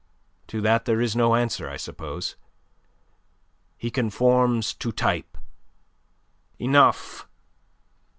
To 0.47 0.61
that 0.61 0.85
there 0.85 0.99
is 0.99 1.15
no 1.15 1.35
answer, 1.35 1.69
I 1.69 1.77
suppose. 1.77 2.35
He 3.77 3.91
conforms 3.91 4.73
to 4.73 4.91
type. 4.91 5.37
Enough! 6.57 7.27